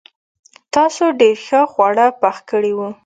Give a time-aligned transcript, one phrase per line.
[0.75, 2.89] تاسو ډېر ښه خواړه پخ کړي وو.